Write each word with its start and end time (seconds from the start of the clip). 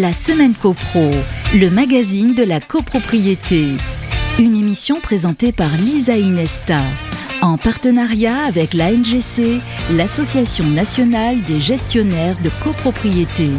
La 0.00 0.12
semaine 0.12 0.54
copro, 0.54 1.08
le 1.54 1.70
magazine 1.70 2.34
de 2.34 2.42
la 2.42 2.58
copropriété. 2.58 3.76
Une 4.40 4.56
émission 4.56 4.98
présentée 5.00 5.52
par 5.52 5.76
Lisa 5.76 6.16
Inesta, 6.16 6.80
en 7.42 7.58
partenariat 7.58 8.42
avec 8.44 8.74
l'ANGC, 8.74 9.60
l'Association 9.92 10.64
nationale 10.64 11.40
des 11.42 11.60
gestionnaires 11.60 12.36
de 12.42 12.50
copropriété. 12.64 13.50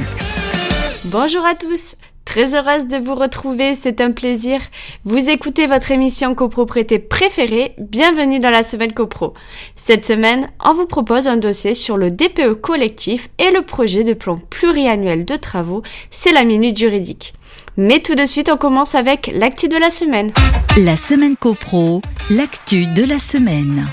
Bonjour 1.06 1.46
à 1.46 1.56
tous, 1.56 1.96
Très 2.26 2.56
heureuse 2.56 2.88
de 2.88 2.98
vous 2.98 3.16
retrouver, 3.16 3.76
c'est 3.76 4.02
un 4.02 4.12
plaisir. 4.12 4.60
Vous 5.06 5.30
écoutez 5.30 5.68
votre 5.68 5.92
émission 5.92 6.36
copropriété 6.36 7.00
préférée, 7.00 7.76
bienvenue 7.78 8.40
dans 8.40 8.50
la 8.50 8.64
semaine 8.64 8.94
copro. 8.94 9.34
Cette 9.76 10.06
semaine, 10.06 10.50
on 10.64 10.74
vous 10.74 10.88
propose 10.88 11.28
un 11.28 11.38
dossier 11.38 11.76
sur 11.76 11.96
le 11.96 12.12
DPE 12.12 12.56
collectif 12.56 13.30
et 13.38 13.52
le 13.52 13.62
projet 13.62 14.04
de 14.04 14.14
plan 14.14 14.38
pluriannuel 14.50 15.24
de 15.24 15.36
travaux, 15.36 15.84
c'est 16.10 16.34
la 16.34 16.44
minute 16.44 16.78
juridique. 16.78 17.36
Mais 17.78 18.00
tout 18.00 18.16
de 18.16 18.26
suite, 18.26 18.50
on 18.52 18.58
commence 18.58 18.96
avec 18.96 19.32
l'actu 19.34 19.70
de 19.70 19.78
la 19.78 19.92
semaine. 19.92 20.32
La 20.78 20.98
semaine 20.98 21.38
copro, 21.38 22.02
l'actu 22.30 22.86
de 22.88 23.04
la 23.04 23.20
semaine. 23.20 23.86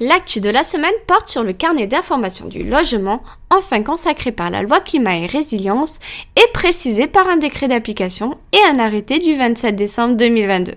L'actu 0.00 0.40
de 0.40 0.50
la 0.50 0.64
semaine 0.64 0.90
porte 1.06 1.28
sur 1.28 1.44
le 1.44 1.52
carnet 1.52 1.86
d'information 1.86 2.48
du 2.48 2.64
logement, 2.64 3.22
enfin 3.48 3.80
consacré 3.84 4.32
par 4.32 4.50
la 4.50 4.60
loi 4.60 4.80
climat 4.80 5.18
et 5.18 5.26
résilience 5.26 6.00
et 6.34 6.52
précisé 6.52 7.06
par 7.06 7.28
un 7.28 7.36
décret 7.36 7.68
d'application 7.68 8.36
et 8.52 8.58
un 8.68 8.80
arrêté 8.80 9.20
du 9.20 9.36
27 9.36 9.76
décembre 9.76 10.16
2022. 10.16 10.74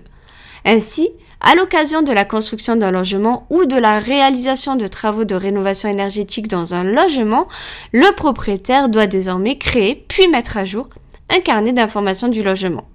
Ainsi, 0.64 1.10
à 1.40 1.56
l'occasion 1.56 2.02
de 2.02 2.12
la 2.12 2.24
construction 2.24 2.76
d'un 2.76 2.92
logement 2.92 3.48
ou 3.50 3.64
de 3.64 3.76
la 3.76 3.98
réalisation 3.98 4.76
de 4.76 4.86
travaux 4.86 5.24
de 5.24 5.34
rénovation 5.34 5.88
énergétique 5.88 6.46
dans 6.46 6.74
un 6.74 6.84
logement, 6.84 7.48
le 7.92 8.14
propriétaire 8.14 8.88
doit 8.88 9.08
désormais 9.08 9.58
créer 9.58 9.96
puis 10.06 10.28
mettre 10.28 10.56
à 10.56 10.64
jour 10.64 10.88
un 11.28 11.40
carnet 11.40 11.72
d'information 11.72 12.28
du 12.28 12.44
logement. 12.44 12.86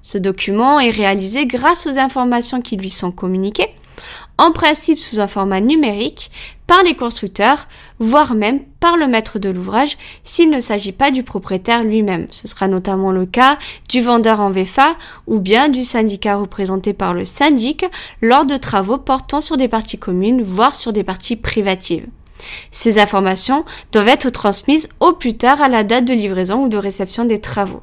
Ce 0.00 0.18
document 0.18 0.80
est 0.80 0.90
réalisé 0.90 1.46
grâce 1.46 1.86
aux 1.86 1.98
informations 1.98 2.62
qui 2.62 2.76
lui 2.76 2.90
sont 2.90 3.12
communiquées 3.12 3.74
en 4.38 4.52
principe 4.52 4.98
sous 4.98 5.20
un 5.20 5.26
format 5.26 5.60
numérique, 5.60 6.30
par 6.68 6.82
les 6.82 6.94
constructeurs, 6.94 7.66
voire 7.98 8.34
même 8.34 8.60
par 8.78 8.96
le 8.96 9.08
maître 9.08 9.38
de 9.38 9.48
l'ouvrage 9.48 9.96
s'il 10.22 10.50
ne 10.50 10.60
s'agit 10.60 10.92
pas 10.92 11.10
du 11.10 11.22
propriétaire 11.22 11.82
lui-même. 11.82 12.26
Ce 12.30 12.46
sera 12.46 12.68
notamment 12.68 13.10
le 13.10 13.26
cas 13.26 13.58
du 13.88 14.00
vendeur 14.00 14.40
en 14.40 14.50
VFA 14.50 14.94
ou 15.26 15.40
bien 15.40 15.68
du 15.68 15.82
syndicat 15.82 16.36
représenté 16.36 16.92
par 16.92 17.14
le 17.14 17.24
syndic 17.24 17.86
lors 18.20 18.46
de 18.46 18.56
travaux 18.56 18.98
portant 18.98 19.40
sur 19.40 19.56
des 19.56 19.68
parties 19.68 19.98
communes, 19.98 20.42
voire 20.42 20.74
sur 20.74 20.92
des 20.92 21.04
parties 21.04 21.36
privatives. 21.36 22.06
Ces 22.70 22.98
informations 22.98 23.64
doivent 23.92 24.08
être 24.08 24.30
transmises 24.30 24.90
au 25.00 25.12
plus 25.12 25.36
tard 25.36 25.60
à 25.62 25.68
la 25.68 25.84
date 25.84 26.04
de 26.04 26.14
livraison 26.14 26.64
ou 26.64 26.68
de 26.68 26.78
réception 26.78 27.24
des 27.24 27.40
travaux. 27.40 27.82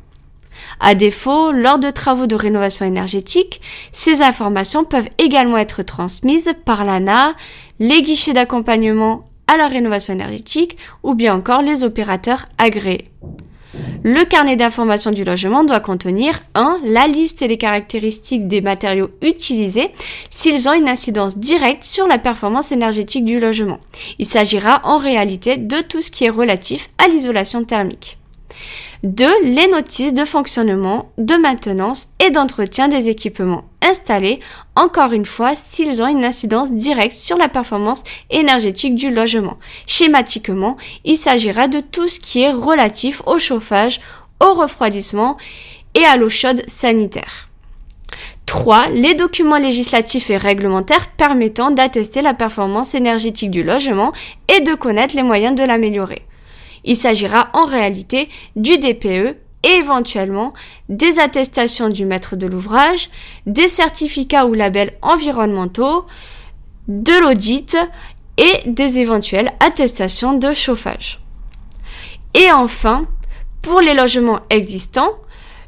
À 0.80 0.95
défaut, 0.95 1.52
lors 1.52 1.80
de 1.80 1.89
travaux 1.89 2.27
de 2.27 2.35
rénovation 2.35 2.85
énergétique, 2.85 3.61
ces 3.91 4.21
informations 4.21 4.83
peuvent 4.83 5.09
également 5.17 5.57
être 5.57 5.83
transmises 5.83 6.53
par 6.66 6.85
l'ANA, 6.85 7.33
les 7.80 8.02
guichets 8.02 8.33
d'accompagnement 8.33 9.25
à 9.47 9.57
la 9.57 9.67
rénovation 9.67 10.13
énergétique 10.13 10.77
ou 11.03 11.13
bien 11.13 11.35
encore 11.35 11.61
les 11.61 11.83
opérateurs 11.83 12.47
agréés. 12.57 13.11
Le 14.03 14.23
carnet 14.23 14.55
d'information 14.55 15.11
du 15.11 15.23
logement 15.23 15.63
doit 15.63 15.80
contenir 15.80 16.41
1. 16.53 16.79
La 16.83 17.07
liste 17.07 17.41
et 17.41 17.47
les 17.47 17.57
caractéristiques 17.57 18.47
des 18.47 18.61
matériaux 18.61 19.09
utilisés 19.22 19.89
s'ils 20.29 20.69
ont 20.69 20.73
une 20.73 20.88
incidence 20.88 21.38
directe 21.38 21.83
sur 21.83 22.07
la 22.07 22.19
performance 22.19 22.72
énergétique 22.72 23.25
du 23.25 23.39
logement. 23.39 23.79
Il 24.19 24.25
s'agira 24.25 24.81
en 24.83 24.97
réalité 24.97 25.57
de 25.57 25.81
tout 25.81 26.02
ce 26.02 26.11
qui 26.11 26.25
est 26.25 26.29
relatif 26.29 26.89
à 27.03 27.07
l'isolation 27.07 27.63
thermique. 27.63 28.17
2. 29.05 29.27
Les 29.43 29.67
notices 29.67 30.13
de 30.13 30.25
fonctionnement, 30.25 31.11
de 31.19 31.35
maintenance 31.35 32.07
et 32.19 32.31
d'entretien 32.31 32.87
des 32.87 33.07
équipements 33.07 33.65
installés, 33.83 34.39
encore 34.75 35.11
une 35.11 35.27
fois, 35.27 35.53
s'ils 35.53 36.01
ont 36.01 36.07
une 36.07 36.25
incidence 36.25 36.71
directe 36.71 37.13
sur 37.13 37.38
la 37.38 37.47
performance 37.47 38.03
énergétique 38.31 38.95
du 38.95 39.11
logement. 39.11 39.57
Schématiquement, 39.85 40.75
il 41.03 41.17
s'agira 41.17 41.67
de 41.67 41.81
tout 41.81 42.07
ce 42.07 42.19
qui 42.19 42.41
est 42.41 42.51
relatif 42.51 43.21
au 43.27 43.38
chauffage, 43.38 43.99
au 44.44 44.53
refroidissement 44.53 45.38
et 45.94 46.03
à 46.03 46.17
l'eau 46.17 46.29
chaude 46.29 46.63
sanitaire. 46.67 47.49
3. 48.47 48.89
Les 48.89 49.13
documents 49.13 49.57
législatifs 49.57 50.31
et 50.31 50.38
réglementaires 50.38 51.11
permettant 51.11 51.69
d'attester 51.69 52.23
la 52.23 52.33
performance 52.33 52.95
énergétique 52.95 53.51
du 53.51 53.61
logement 53.61 54.13
et 54.55 54.61
de 54.61 54.73
connaître 54.73 55.15
les 55.15 55.23
moyens 55.23 55.55
de 55.55 55.63
l'améliorer. 55.63 56.23
Il 56.85 56.96
s'agira 56.96 57.50
en 57.53 57.66
réalité 57.66 58.29
du 58.56 58.78
DPE 58.78 59.35
et 59.63 59.78
éventuellement 59.78 60.53
des 60.88 61.19
attestations 61.19 61.90
du 61.90 62.06
maître 62.06 62.35
de 62.35 62.47
l'ouvrage, 62.47 63.09
des 63.46 63.68
certificats 63.68 64.46
ou 64.46 64.53
labels 64.53 64.94
environnementaux, 65.01 66.06
de 66.88 67.19
l'audit 67.19 67.75
et 68.38 68.69
des 68.69 69.00
éventuelles 69.00 69.51
attestations 69.59 70.34
de 70.38 70.53
chauffage. 70.53 71.19
Et 72.35 72.51
enfin, 72.51 73.07
pour 73.62 73.81
les 73.81 73.95
logements 73.95 74.41
existants, 74.51 75.16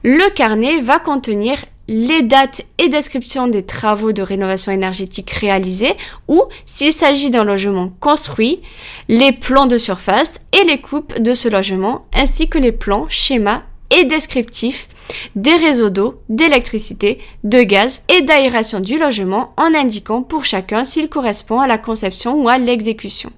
le 0.04 0.30
carnet 0.34 0.82
va 0.82 1.00
contenir 1.00 1.58
les 1.88 2.22
dates 2.22 2.64
et 2.78 2.90
descriptions 2.90 3.48
des 3.48 3.64
travaux 3.64 4.12
de 4.12 4.22
rénovation 4.22 4.72
énergétique 4.72 5.32
réalisés 5.32 5.96
ou, 6.28 6.44
s'il 6.66 6.94
s'agit 6.94 7.30
d'un 7.30 7.44
logement 7.44 7.92
construit, 8.00 8.62
les 9.08 9.32
plans 9.32 9.68
de 9.68 9.78
surface 9.78 10.42
et 10.54 10.66
les 10.66 10.82
coupes 10.82 11.20
de 11.20 11.34
ce 11.34 11.48
logement, 11.48 12.06
ainsi 12.14 12.50
que 12.50 12.58
les 12.58 12.72
plans, 12.72 13.06
schémas 13.10 13.64
et 13.90 14.04
descriptifs 14.04 14.90
des 15.36 15.56
réseaux 15.56 15.90
d'eau, 15.90 16.20
d'électricité, 16.28 17.20
de 17.46 17.62
gaz 17.62 18.04
et 18.10 18.22
d'aération 18.22 18.82
du 18.82 18.98
logement 18.98 19.54
en 19.56 19.74
indiquant 19.74 20.22
pour 20.22 20.44
chacun 20.44 20.84
s'il 20.84 21.08
correspond 21.08 21.62
à 21.62 21.68
la 21.68 21.78
conception 21.78 22.42
ou 22.42 22.50
à 22.50 22.58
l'exécution. 22.58 23.32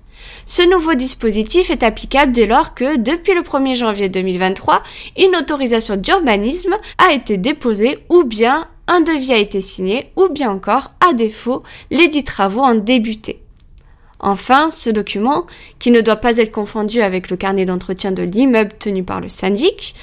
Ce 0.45 0.67
nouveau 0.69 0.95
dispositif 0.95 1.69
est 1.69 1.83
applicable 1.83 2.31
dès 2.31 2.45
lors 2.45 2.73
que, 2.73 2.97
depuis 2.97 3.33
le 3.33 3.41
1er 3.41 3.75
janvier 3.75 4.09
2023, 4.09 4.83
une 5.17 5.35
autorisation 5.35 5.95
d'urbanisme 5.95 6.75
a 6.97 7.13
été 7.13 7.37
déposée 7.37 7.99
ou 8.09 8.23
bien 8.23 8.67
un 8.87 9.01
devis 9.01 9.33
a 9.33 9.37
été 9.37 9.61
signé 9.61 10.11
ou 10.15 10.29
bien 10.29 10.49
encore, 10.49 10.91
à 11.07 11.13
défaut, 11.13 11.63
les 11.91 12.07
dix 12.07 12.23
travaux 12.23 12.63
ont 12.63 12.75
débuté. 12.75 13.39
Enfin, 14.19 14.69
ce 14.71 14.89
document, 14.89 15.45
qui 15.79 15.91
ne 15.91 16.01
doit 16.01 16.17
pas 16.17 16.37
être 16.37 16.51
confondu 16.51 17.01
avec 17.01 17.29
le 17.29 17.37
carnet 17.37 17.65
d'entretien 17.65 18.11
de 18.11 18.23
l'immeuble 18.23 18.73
tenu 18.77 19.03
par 19.03 19.21
le 19.21 19.29
syndic, 19.29 19.95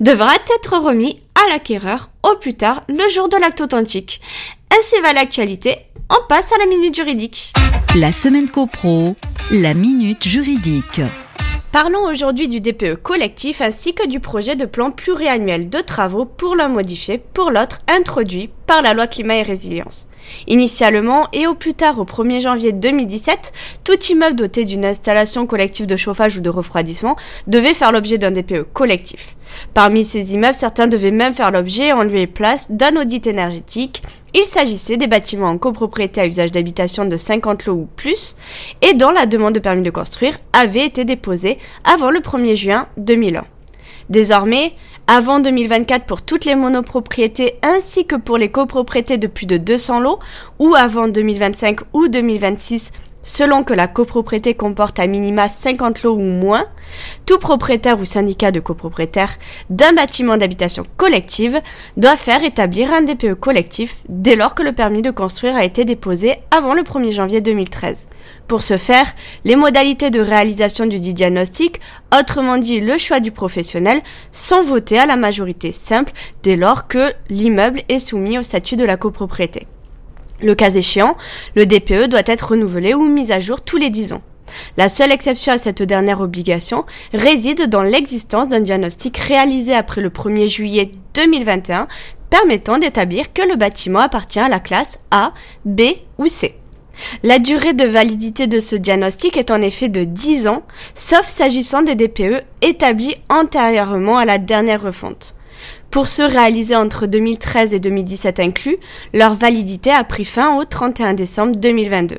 devra 0.00 0.32
être 0.34 0.78
remis 0.78 1.20
à 1.34 1.50
l'acquéreur 1.50 2.10
au 2.22 2.36
plus 2.36 2.54
tard 2.54 2.84
le 2.88 3.08
jour 3.12 3.28
de 3.28 3.36
l'acte 3.36 3.60
authentique. 3.60 4.20
Ainsi 4.78 5.00
va 5.02 5.12
l'actualité, 5.12 5.78
on 6.08 6.26
passe 6.28 6.52
à 6.52 6.58
la 6.58 6.66
minute 6.66 6.94
juridique. 6.94 7.52
La 7.96 8.12
semaine 8.12 8.48
copro, 8.48 9.16
la 9.50 9.74
minute 9.74 10.26
juridique. 10.26 11.00
Parlons 11.72 12.08
aujourd'hui 12.08 12.46
du 12.46 12.60
DPE 12.60 13.02
collectif 13.02 13.60
ainsi 13.60 13.94
que 13.94 14.06
du 14.06 14.20
projet 14.20 14.54
de 14.54 14.64
plan 14.64 14.92
pluriannuel 14.92 15.68
de 15.68 15.80
travaux 15.80 16.24
pour 16.24 16.54
l'un 16.54 16.68
modifié, 16.68 17.18
pour 17.18 17.50
l'autre 17.50 17.80
introduit 17.88 18.48
par 18.68 18.80
la 18.80 18.94
loi 18.94 19.08
climat 19.08 19.38
et 19.38 19.42
résilience. 19.42 20.06
Initialement 20.46 21.28
et 21.32 21.46
au 21.46 21.54
plus 21.54 21.74
tard 21.74 21.98
au 21.98 22.04
1er 22.04 22.40
janvier 22.40 22.72
2017, 22.72 23.52
tout 23.84 24.02
immeuble 24.10 24.36
doté 24.36 24.64
d'une 24.64 24.84
installation 24.84 25.46
collective 25.46 25.86
de 25.86 25.96
chauffage 25.96 26.36
ou 26.36 26.40
de 26.40 26.50
refroidissement 26.50 27.16
devait 27.46 27.74
faire 27.74 27.92
l'objet 27.92 28.18
d'un 28.18 28.30
DPE 28.30 28.64
collectif. 28.72 29.36
Parmi 29.72 30.04
ces 30.04 30.34
immeubles, 30.34 30.54
certains 30.54 30.86
devaient 30.86 31.10
même 31.10 31.34
faire 31.34 31.50
l'objet 31.50 31.92
en 31.92 32.02
lieu 32.02 32.16
et 32.16 32.26
place 32.26 32.70
d'un 32.70 32.96
audit 32.96 33.26
énergétique. 33.26 34.02
Il 34.34 34.46
s'agissait 34.46 34.96
des 34.96 35.06
bâtiments 35.06 35.48
en 35.48 35.58
copropriété 35.58 36.20
à 36.20 36.26
usage 36.26 36.50
d'habitation 36.50 37.04
de 37.04 37.16
50 37.16 37.66
lots 37.66 37.74
ou 37.74 37.88
plus 37.96 38.36
et 38.82 38.94
dont 38.94 39.10
la 39.10 39.26
demande 39.26 39.54
de 39.54 39.60
permis 39.60 39.82
de 39.82 39.90
construire 39.90 40.38
avait 40.52 40.86
été 40.86 41.04
déposée 41.04 41.58
avant 41.84 42.10
le 42.10 42.20
1er 42.20 42.56
juin 42.56 42.88
2001. 42.96 43.44
Désormais, 44.10 44.74
avant 45.06 45.40
2024 45.40 46.04
pour 46.06 46.22
toutes 46.22 46.44
les 46.44 46.54
monopropriétés 46.54 47.54
ainsi 47.62 48.06
que 48.06 48.16
pour 48.16 48.38
les 48.38 48.50
copropriétés 48.50 49.18
de 49.18 49.26
plus 49.26 49.46
de 49.46 49.56
200 49.56 50.00
lots 50.00 50.18
ou 50.58 50.74
avant 50.74 51.08
2025 51.08 51.80
ou 51.92 52.08
2026 52.08 52.92
selon 53.24 53.64
que 53.64 53.74
la 53.74 53.88
copropriété 53.88 54.54
comporte 54.54 55.00
à 55.00 55.08
minima 55.08 55.48
50 55.48 56.02
lots 56.04 56.14
ou 56.14 56.22
moins, 56.22 56.66
tout 57.26 57.38
propriétaire 57.38 57.98
ou 57.98 58.04
syndicat 58.04 58.52
de 58.52 58.60
copropriétaires 58.60 59.36
d'un 59.70 59.92
bâtiment 59.94 60.36
d'habitation 60.36 60.84
collective 60.96 61.60
doit 61.96 62.16
faire 62.16 62.44
établir 62.44 62.92
un 62.92 63.02
DPE 63.02 63.34
collectif 63.34 64.02
dès 64.08 64.36
lors 64.36 64.54
que 64.54 64.62
le 64.62 64.72
permis 64.72 65.02
de 65.02 65.10
construire 65.10 65.56
a 65.56 65.64
été 65.64 65.84
déposé 65.84 66.36
avant 66.50 66.74
le 66.74 66.82
1er 66.82 67.12
janvier 67.12 67.40
2013. 67.40 68.08
Pour 68.46 68.62
ce 68.62 68.76
faire, 68.76 69.06
les 69.44 69.56
modalités 69.56 70.10
de 70.10 70.20
réalisation 70.20 70.86
du 70.86 71.00
dit 71.00 71.14
diagnostic, 71.14 71.80
autrement 72.16 72.58
dit 72.58 72.80
le 72.80 72.98
choix 72.98 73.20
du 73.20 73.32
professionnel, 73.32 74.02
sont 74.32 74.62
votées 74.62 74.98
à 74.98 75.06
la 75.06 75.16
majorité 75.16 75.72
simple 75.72 76.12
dès 76.42 76.56
lors 76.56 76.86
que 76.86 77.12
l'immeuble 77.30 77.82
est 77.88 77.98
soumis 77.98 78.38
au 78.38 78.42
statut 78.42 78.76
de 78.76 78.84
la 78.84 78.96
copropriété. 78.96 79.66
Le 80.40 80.54
cas 80.54 80.70
échéant, 80.70 81.16
le 81.54 81.66
DPE 81.66 82.08
doit 82.08 82.22
être 82.26 82.50
renouvelé 82.50 82.94
ou 82.94 83.08
mis 83.08 83.32
à 83.32 83.40
jour 83.40 83.60
tous 83.60 83.76
les 83.76 83.90
10 83.90 84.14
ans. 84.14 84.22
La 84.76 84.88
seule 84.88 85.12
exception 85.12 85.52
à 85.52 85.58
cette 85.58 85.82
dernière 85.82 86.20
obligation 86.20 86.84
réside 87.12 87.68
dans 87.68 87.82
l'existence 87.82 88.48
d'un 88.48 88.60
diagnostic 88.60 89.16
réalisé 89.16 89.74
après 89.74 90.00
le 90.00 90.10
1er 90.10 90.48
juillet 90.48 90.90
2021 91.14 91.88
permettant 92.30 92.78
d'établir 92.78 93.32
que 93.32 93.42
le 93.42 93.56
bâtiment 93.56 94.00
appartient 94.00 94.40
à 94.40 94.48
la 94.48 94.60
classe 94.60 94.98
A, 95.10 95.32
B 95.64 95.82
ou 96.18 96.26
C. 96.26 96.56
La 97.22 97.38
durée 97.38 97.74
de 97.74 97.84
validité 97.84 98.46
de 98.46 98.60
ce 98.60 98.76
diagnostic 98.76 99.36
est 99.36 99.50
en 99.50 99.60
effet 99.60 99.88
de 99.88 100.04
10 100.04 100.48
ans, 100.48 100.62
sauf 100.94 101.26
s'agissant 101.26 101.82
des 101.82 101.94
DPE 101.94 102.42
établis 102.62 103.16
antérieurement 103.28 104.18
à 104.18 104.24
la 104.24 104.38
dernière 104.38 104.82
refonte. 104.82 105.34
Pour 105.94 106.08
ceux 106.08 106.26
réalisés 106.26 106.74
entre 106.74 107.06
2013 107.06 107.72
et 107.72 107.78
2017 107.78 108.40
inclus, 108.40 108.78
leur 109.12 109.34
validité 109.34 109.92
a 109.92 110.02
pris 110.02 110.24
fin 110.24 110.56
au 110.56 110.64
31 110.64 111.14
décembre 111.14 111.54
2022. 111.54 112.16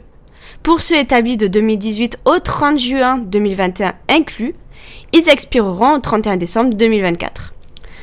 Pour 0.63 0.81
ceux 0.81 0.95
établis 0.95 1.35
de 1.35 1.47
2018 1.47 2.19
au 2.23 2.39
30 2.39 2.79
juin 2.79 3.17
2021 3.17 3.91
inclus, 4.07 4.55
ils 5.11 5.27
expireront 5.27 5.95
au 5.95 5.99
31 5.99 6.37
décembre 6.37 6.73
2024. 6.73 7.53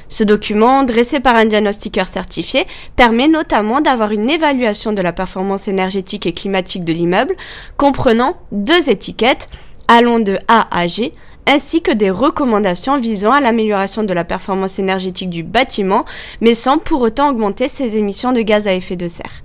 Ce 0.08 0.24
document, 0.24 0.82
dressé 0.82 1.20
par 1.20 1.36
un 1.36 1.46
diagnostiqueur 1.46 2.06
certifié, 2.06 2.66
permet 2.94 3.28
notamment 3.28 3.80
d'avoir 3.80 4.10
une 4.10 4.28
évaluation 4.28 4.92
de 4.92 5.00
la 5.00 5.14
performance 5.14 5.68
énergétique 5.68 6.26
et 6.26 6.34
climatique 6.34 6.84
de 6.84 6.92
l'immeuble, 6.92 7.34
comprenant 7.78 8.36
deux 8.52 8.90
étiquettes, 8.90 9.48
allant 9.88 10.20
de 10.20 10.38
A 10.48 10.68
à 10.70 10.86
G, 10.86 11.14
ainsi 11.46 11.82
que 11.82 11.92
des 11.92 12.10
recommandations 12.10 12.98
visant 12.98 13.32
à 13.32 13.40
l'amélioration 13.40 14.04
de 14.04 14.14
la 14.14 14.24
performance 14.24 14.78
énergétique 14.78 15.30
du 15.30 15.42
bâtiment, 15.42 16.04
mais 16.40 16.54
sans 16.54 16.78
pour 16.78 17.00
autant 17.00 17.30
augmenter 17.30 17.68
ses 17.68 17.96
émissions 17.96 18.32
de 18.32 18.42
gaz 18.42 18.66
à 18.66 18.74
effet 18.74 18.96
de 18.96 19.08
serre. 19.08 19.42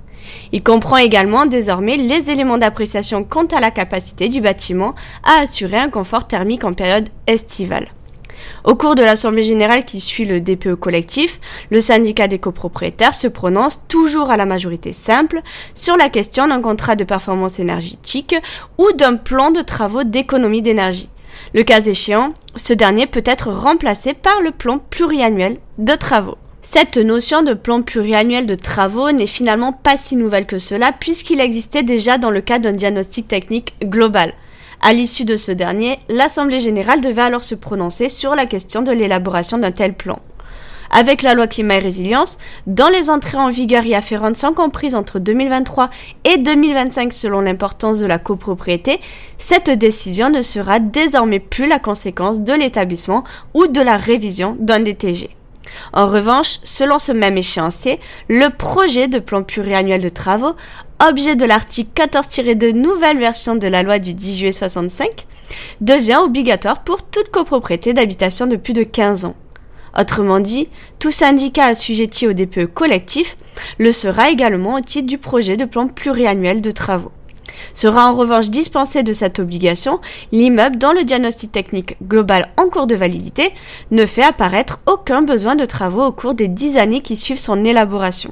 Il 0.51 0.63
comprend 0.63 0.97
également 0.97 1.45
désormais 1.45 1.97
les 1.97 2.31
éléments 2.31 2.57
d'appréciation 2.57 3.23
quant 3.23 3.45
à 3.45 3.61
la 3.61 3.71
capacité 3.71 4.29
du 4.29 4.41
bâtiment 4.41 4.93
à 5.23 5.41
assurer 5.41 5.77
un 5.77 5.89
confort 5.89 6.27
thermique 6.27 6.63
en 6.63 6.73
période 6.73 7.09
estivale. 7.27 7.87
Au 8.63 8.75
cours 8.75 8.95
de 8.95 9.03
l'Assemblée 9.03 9.43
générale 9.43 9.85
qui 9.85 9.99
suit 9.99 10.25
le 10.25 10.41
DPE 10.41 10.75
collectif, 10.75 11.39
le 11.69 11.79
syndicat 11.79 12.27
des 12.27 12.39
copropriétaires 12.39 13.15
se 13.15 13.27
prononce 13.27 13.87
toujours 13.87 14.29
à 14.29 14.37
la 14.37 14.45
majorité 14.45 14.93
simple 14.93 15.41
sur 15.73 15.97
la 15.97 16.09
question 16.09 16.47
d'un 16.47 16.61
contrat 16.61 16.95
de 16.95 17.03
performance 17.03 17.59
énergétique 17.59 18.35
ou 18.77 18.91
d'un 18.93 19.15
plan 19.15 19.51
de 19.51 19.61
travaux 19.61 20.03
d'économie 20.03 20.61
d'énergie. 20.61 21.09
Le 21.53 21.63
cas 21.63 21.81
échéant, 21.81 22.33
ce 22.55 22.73
dernier 22.73 23.07
peut 23.07 23.23
être 23.25 23.49
remplacé 23.49 24.13
par 24.13 24.41
le 24.41 24.51
plan 24.51 24.79
pluriannuel 24.79 25.57
de 25.77 25.95
travaux. 25.95 26.37
Cette 26.61 26.97
notion 26.97 27.43
de 27.43 27.53
plan 27.53 27.81
pluriannuel 27.81 28.45
de 28.45 28.55
travaux 28.55 29.11
n'est 29.11 29.27
finalement 29.27 29.71
pas 29.71 29.95
si 29.95 30.17
nouvelle 30.17 30.45
que 30.45 30.57
cela 30.57 30.91
puisqu'il 30.91 31.39
existait 31.39 31.83
déjà 31.83 32.17
dans 32.17 32.31
le 32.31 32.41
cadre 32.41 32.65
d'un 32.65 32.73
diagnostic 32.73 33.27
technique 33.27 33.75
global. 33.83 34.33
À 34.81 34.93
l'issue 34.93 35.25
de 35.25 35.37
ce 35.37 35.51
dernier, 35.51 35.97
l'Assemblée 36.09 36.59
générale 36.59 37.01
devait 37.01 37.21
alors 37.21 37.43
se 37.43 37.55
prononcer 37.55 38.09
sur 38.09 38.35
la 38.35 38.45
question 38.45 38.81
de 38.81 38.91
l'élaboration 38.91 39.57
d'un 39.57 39.71
tel 39.71 39.93
plan. 39.93 40.19
Avec 40.91 41.21
la 41.21 41.33
loi 41.33 41.47
climat 41.47 41.75
et 41.75 41.79
résilience, 41.79 42.37
dans 42.65 42.89
les 42.89 43.09
entrées 43.09 43.37
en 43.37 43.49
vigueur 43.49 43.85
y 43.85 43.95
afférentes 43.95 44.37
sont 44.37 44.53
comprises 44.53 44.95
entre 44.95 45.19
2023 45.19 45.89
et 46.25 46.37
2025 46.37 47.13
selon 47.13 47.41
l'importance 47.41 47.99
de 47.99 48.05
la 48.05 48.19
copropriété, 48.19 48.99
cette 49.37 49.69
décision 49.69 50.29
ne 50.29 50.41
sera 50.41 50.79
désormais 50.79 51.39
plus 51.39 51.67
la 51.67 51.79
conséquence 51.79 52.39
de 52.39 52.53
l'établissement 52.53 53.23
ou 53.53 53.67
de 53.67 53.81
la 53.81 53.97
révision 53.97 54.55
d'un 54.59 54.79
DTG. 54.79 55.29
En 55.93 56.07
revanche, 56.07 56.59
selon 56.63 56.99
ce 56.99 57.11
même 57.11 57.37
échéancier, 57.37 57.99
le 58.29 58.49
projet 58.49 59.07
de 59.07 59.19
plan 59.19 59.43
pluriannuel 59.43 60.01
de 60.01 60.09
travaux, 60.09 60.55
objet 61.05 61.35
de 61.35 61.45
l'article 61.45 61.89
14-2 62.07 62.71
nouvelle 62.71 63.19
version 63.19 63.55
de 63.55 63.67
la 63.67 63.83
loi 63.83 63.99
du 63.99 64.13
10 64.13 64.37
juillet 64.37 64.51
65, 64.51 65.27
devient 65.81 66.19
obligatoire 66.23 66.83
pour 66.83 67.03
toute 67.03 67.29
copropriété 67.29 67.93
d'habitation 67.93 68.47
de 68.47 68.55
plus 68.55 68.73
de 68.73 68.83
15 68.83 69.25
ans. 69.25 69.35
Autrement 69.99 70.39
dit, 70.39 70.69
tout 70.99 71.11
syndicat 71.11 71.65
assujetti 71.65 72.27
au 72.27 72.33
DPE 72.33 72.67
collectif 72.67 73.35
le 73.79 73.91
sera 73.91 74.29
également 74.29 74.75
au 74.75 74.81
titre 74.81 75.07
du 75.07 75.17
projet 75.17 75.57
de 75.57 75.65
plan 75.65 75.87
pluriannuel 75.87 76.61
de 76.61 76.71
travaux. 76.71 77.11
Sera 77.73 78.11
en 78.11 78.15
revanche 78.15 78.49
dispensé 78.49 79.01
de 79.01 79.13
cette 79.13 79.39
obligation 79.39 79.99
l'immeuble 80.31 80.77
dont 80.77 80.91
le 80.91 81.03
diagnostic 81.03 81.51
technique 81.51 81.95
global 82.03 82.49
en 82.57 82.69
cours 82.69 82.85
de 82.85 82.95
validité 82.95 83.51
ne 83.89 84.05
fait 84.05 84.23
apparaître 84.23 84.79
aucun 84.85 85.23
besoin 85.23 85.55
de 85.55 85.65
travaux 85.65 86.05
au 86.05 86.11
cours 86.11 86.35
des 86.35 86.47
dix 86.47 86.77
années 86.77 87.01
qui 87.01 87.15
suivent 87.15 87.39
son 87.39 87.65
élaboration. 87.65 88.31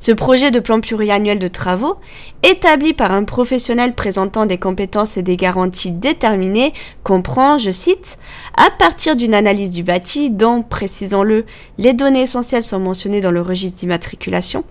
Ce 0.00 0.12
projet 0.12 0.50
de 0.50 0.60
plan 0.60 0.80
pluriannuel 0.80 1.38
de 1.38 1.46
travaux, 1.46 1.96
établi 2.42 2.94
par 2.94 3.12
un 3.12 3.24
professionnel 3.24 3.94
présentant 3.94 4.46
des 4.46 4.56
compétences 4.56 5.18
et 5.18 5.22
des 5.22 5.36
garanties 5.36 5.92
déterminées, 5.92 6.72
comprend, 7.04 7.58
je 7.58 7.70
cite, 7.70 8.16
à 8.56 8.70
partir 8.70 9.14
d'une 9.14 9.34
analyse 9.34 9.68
du 9.68 9.82
bâti 9.82 10.30
dont, 10.30 10.62
précisons-le, 10.62 11.44
les 11.76 11.92
données 11.92 12.22
essentielles 12.22 12.62
sont 12.62 12.80
mentionnées 12.80 13.20
dans 13.20 13.30
le 13.30 13.42
registre 13.42 13.80
d'immatriculation, 13.80 14.64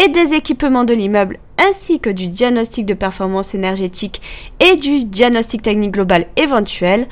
et 0.00 0.08
des 0.10 0.34
équipements 0.34 0.84
de 0.84 0.94
l'immeuble 0.94 1.40
ainsi 1.58 1.98
que 1.98 2.10
du 2.10 2.28
diagnostic 2.28 2.86
de 2.86 2.94
performance 2.94 3.56
énergétique 3.56 4.22
et 4.60 4.76
du 4.76 5.04
diagnostic 5.04 5.60
technique 5.60 5.90
global 5.90 6.26
éventuel, 6.36 7.08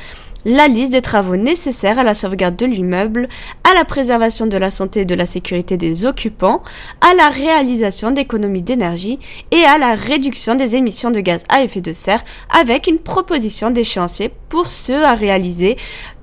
la 0.47 0.69
liste 0.69 0.93
des 0.93 1.03
travaux 1.03 1.35
nécessaires 1.35 1.99
à 1.99 2.05
la 2.05 2.15
sauvegarde 2.15 2.55
de 2.55 2.67
l'immeuble, 2.67 3.29
à 3.65 3.75
la 3.75 3.85
préservation 3.85 4.47
de 4.47 4.57
la 4.57 4.71
santé 4.71 5.01
et 5.01 5.05
de 5.05 5.17
la 5.17 5.27
sécurité 5.27 5.77
des 5.77 6.07
occupants, 6.07 6.63
à 7.01 7.15
la 7.15 7.31
réalisation 7.31 8.13
d'économies 8.13 8.63
d'énergie 8.63 9.19
et 9.51 9.65
à 9.65 9.77
la 9.77 9.97
réduction 9.97 10.55
des 10.55 10.77
émissions 10.77 11.11
de 11.11 11.19
gaz 11.19 11.43
à 11.49 11.65
effet 11.65 11.81
de 11.81 11.93
serre 11.93 12.25
avec 12.49 12.87
une 12.87 13.01
proposition 13.01 13.73
d'échéancier 13.73 14.31
pour 14.49 14.71
ceux 14.71 15.03
à 15.03 15.15
réaliser 15.15 15.77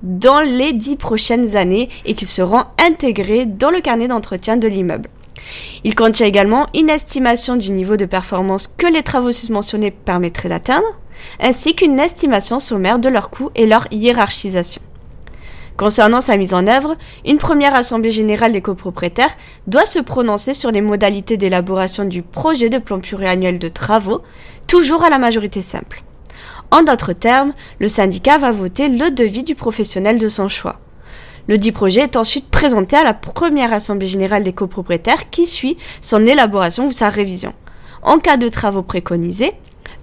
dans 0.03 0.39
les 0.39 0.71
dix 0.71 0.95
prochaines 0.95 1.57
années 1.57 1.89
et 2.05 2.13
qui 2.13 2.25
seront 2.25 2.63
intégrés 2.79 3.45
dans 3.45 3.71
le 3.71 3.81
carnet 3.81 4.07
d'entretien 4.07 4.55
de 4.55 4.69
l'immeuble. 4.69 5.09
Il 5.83 5.95
contient 5.95 6.27
également 6.27 6.67
une 6.73 6.89
estimation 6.89 7.57
du 7.57 7.71
niveau 7.71 7.97
de 7.97 8.05
performance 8.05 8.67
que 8.67 8.87
les 8.87 9.03
travaux 9.03 9.33
susmentionnés 9.33 9.91
permettraient 9.91 10.47
d'atteindre, 10.47 10.87
ainsi 11.39 11.75
qu'une 11.75 11.99
estimation 11.99 12.59
sommaire 12.59 12.99
de 12.99 13.09
leurs 13.09 13.29
coûts 13.29 13.49
et 13.55 13.65
leur 13.65 13.87
hiérarchisation. 13.91 14.81
Concernant 15.77 16.21
sa 16.21 16.37
mise 16.37 16.53
en 16.53 16.67
œuvre, 16.67 16.95
une 17.25 17.39
première 17.39 17.73
assemblée 17.73 18.11
générale 18.11 18.51
des 18.51 18.61
copropriétaires 18.61 19.35
doit 19.65 19.87
se 19.87 19.99
prononcer 19.99 20.53
sur 20.53 20.69
les 20.69 20.81
modalités 20.81 21.35
d'élaboration 21.35 22.05
du 22.05 22.21
projet 22.21 22.69
de 22.69 22.77
plan 22.77 22.99
pluriannuel 22.99 23.57
de 23.57 23.69
travaux, 23.69 24.21
toujours 24.67 25.03
à 25.03 25.09
la 25.09 25.17
majorité 25.17 25.61
simple. 25.61 26.03
En 26.69 26.83
d'autres 26.83 27.13
termes, 27.13 27.53
le 27.79 27.87
syndicat 27.87 28.37
va 28.37 28.51
voter 28.51 28.87
le 28.87 29.09
devis 29.09 29.43
du 29.43 29.55
professionnel 29.55 30.19
de 30.19 30.27
son 30.27 30.47
choix. 30.47 30.79
Le 31.47 31.57
dit 31.57 31.71
projet 31.71 32.01
est 32.01 32.15
ensuite 32.15 32.49
présenté 32.49 32.95
à 32.95 33.03
la 33.03 33.13
première 33.13 33.74
assemblée 33.74 34.07
générale 34.07 34.43
des 34.43 34.53
copropriétaires 34.53 35.29
qui 35.29 35.45
suit 35.45 35.77
son 36.01 36.25
élaboration 36.25 36.88
ou 36.88 36.91
sa 36.91 37.09
révision. 37.09 37.53
En 38.01 38.19
cas 38.19 38.38
de 38.38 38.48
travaux 38.48 38.83
préconisés, 38.83 39.53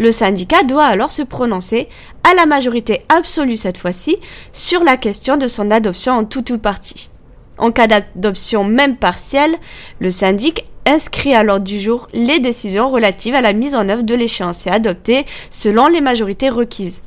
le 0.00 0.12
syndicat 0.12 0.62
doit 0.62 0.87
alors 0.87 1.11
se 1.11 1.21
prononcer, 1.21 1.87
à 2.25 2.33
la 2.35 2.47
majorité 2.47 3.02
absolue 3.11 3.59
cette 3.59 3.76
fois-ci, 3.76 4.16
sur 4.50 4.83
la 4.83 4.97
question 4.97 5.37
de 5.37 5.47
son 5.47 5.71
adoption 5.71 6.14
en 6.14 6.25
tout 6.25 6.52
ou 6.52 6.59
partie. 6.59 7.11
En 7.59 7.71
cas 7.71 7.87
d'adoption 7.87 8.64
même 8.64 8.97
partielle, 8.97 9.54
le 9.99 10.09
syndic 10.09 10.64
inscrit 10.87 11.35
à 11.35 11.42
l'ordre 11.42 11.66
du 11.66 11.78
jour 11.78 12.09
les 12.14 12.40
décisions 12.40 12.88
relatives 12.88 13.35
à 13.35 13.42
la 13.42 13.52
mise 13.52 13.75
en 13.75 13.90
œuvre 13.90 14.02
de 14.02 14.14
l'échéancier 14.14 14.73
adopté 14.73 15.26
selon 15.50 15.87
les 15.87 16.00
majorités 16.00 16.49
requises. 16.49 17.02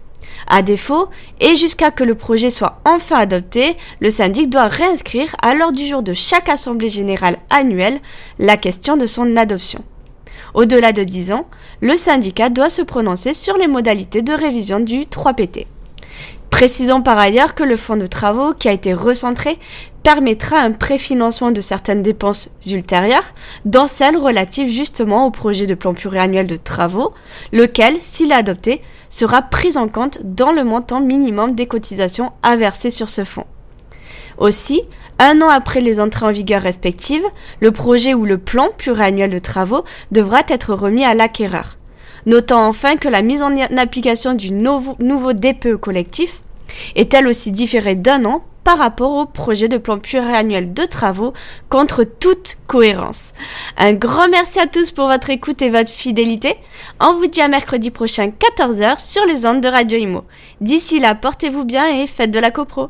À 0.46 0.62
défaut, 0.62 1.10
et 1.40 1.56
jusqu'à 1.56 1.90
que 1.90 2.04
le 2.04 2.14
projet 2.14 2.52
soit 2.52 2.80
enfin 2.86 3.18
adopté, 3.18 3.76
le 4.02 4.12
syndic 4.12 4.52
doit 4.52 4.68
réinscrire 4.68 5.36
à 5.42 5.56
l'ordre 5.56 5.78
du 5.78 5.88
jour 5.88 6.04
de 6.04 6.14
chaque 6.14 6.48
assemblée 6.48 6.90
générale 6.90 7.40
annuelle 7.50 8.00
la 8.38 8.56
question 8.56 8.98
de 8.98 9.08
son 9.08 9.36
adoption. 9.36 9.84
Au-delà 10.54 10.94
de 10.94 11.04
10 11.04 11.32
ans, 11.32 11.48
le 11.82 11.96
syndicat 11.96 12.50
doit 12.50 12.70
se 12.70 12.82
prononcer 12.82 13.34
sur 13.34 13.58
les 13.58 13.68
modalités 13.68 14.22
de 14.22 14.34
révision 14.34 14.80
du 14.80 15.02
3PT. 15.02 15.66
Précisons 16.50 17.02
par 17.02 17.18
ailleurs 17.18 17.56
que 17.56 17.64
le 17.64 17.76
fonds 17.76 17.98
de 17.98 18.06
travaux 18.06 18.54
qui 18.54 18.70
a 18.70 18.74
été 18.74 18.94
recentré 18.94 19.58
permettra 20.04 20.58
un 20.58 20.72
préfinancement 20.72 21.50
de 21.50 21.62
certaines 21.62 22.04
dépenses 22.04 22.50
ultérieures, 22.68 23.34
dont 23.66 23.88
celles 23.88 24.18
relatives 24.18 24.70
justement 24.70 25.26
au 25.26 25.32
projet 25.32 25.66
de 25.66 25.74
plan 25.74 25.94
pluriannuel 25.94 26.46
de 26.46 26.56
travaux, 26.56 27.14
lequel, 27.52 27.96
s'il 28.02 28.32
est 28.32 28.36
adopté, 28.36 28.82
sera 29.10 29.42
pris 29.42 29.78
en 29.78 29.88
compte 29.88 30.20
dans 30.24 30.52
le 30.52 30.64
montant 30.64 31.02
minimum 31.02 31.56
des 31.56 31.66
cotisations 31.66 32.32
à 32.44 32.56
verser 32.56 32.92
sur 32.92 33.10
ce 33.10 33.24
fonds. 33.24 33.48
Aussi, 34.38 34.84
un 35.20 35.42
an 35.42 35.50
après 35.50 35.82
les 35.82 36.00
entrées 36.00 36.26
en 36.26 36.32
vigueur 36.32 36.62
respectives, 36.62 37.26
le 37.60 37.72
projet 37.72 38.14
ou 38.14 38.26
le 38.26 38.38
plan 38.38 38.70
pluriannuel 38.78 39.32
de 39.32 39.40
travaux 39.40 39.84
devra 40.12 40.42
être 40.48 40.74
remis 40.74 41.06
à 41.06 41.14
l'acquéreur. 41.14 41.78
Notons 42.26 42.58
enfin 42.58 42.96
que 42.96 43.10
la 43.10 43.22
mise 43.22 43.44
en 43.44 43.56
application 43.78 44.34
du 44.34 44.52
nouveau, 44.52 45.34
DPE 45.34 45.76
collectif 45.76 46.42
est 46.96 47.14
elle 47.14 47.28
aussi 47.28 47.52
différée 47.52 47.96
d'un 47.96 48.24
an 48.26 48.44
par 48.64 48.78
rapport 48.78 49.12
au 49.12 49.26
projet 49.26 49.68
de 49.68 49.78
plan 49.78 50.00
pluriannuel 50.00 50.74
de 50.74 50.86
travaux 50.86 51.34
contre 51.70 52.06
toute 52.06 52.56
cohérence. 52.68 53.34
Un 53.78 53.94
grand 53.94 54.30
merci 54.30 54.60
à 54.60 54.68
tous 54.68 54.92
pour 54.92 55.08
votre 55.08 55.30
écoute 55.30 55.62
et 55.62 55.70
votre 55.70 55.92
fidélité. 55.92 56.56
On 57.02 57.14
vous 57.14 57.28
dit 57.28 57.42
à 57.42 57.50
mercredi 57.50 57.92
prochain 57.92 58.28
14h 58.30 59.06
sur 59.06 59.26
les 59.26 59.46
ondes 59.46 59.62
de 59.62 59.68
Radio 59.68 60.00
Imo. 60.00 60.24
D'ici 60.62 61.00
là, 61.00 61.14
portez-vous 61.14 61.66
bien 61.66 61.88
et 61.88 62.08
faites 62.08 62.32
de 62.32 62.40
la 62.40 62.52
copro. 62.52 62.90